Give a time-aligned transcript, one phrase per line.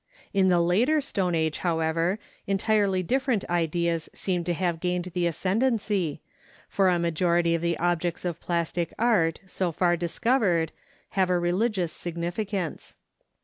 [0.33, 2.17] In the later Stone Age, however,
[2.47, 6.21] entirely different ideas seem to have gained the ascendancy,
[6.67, 10.71] for a majority of the objects of plastic art so far discovered
[11.09, 12.95] have a religious significance.